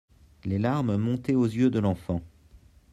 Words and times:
Les 0.45 0.57
larmes 0.57 0.97
montaient 0.97 1.35
aux 1.35 1.45
yeux 1.45 1.69
de 1.69 1.77
l'enfant. 1.77 2.21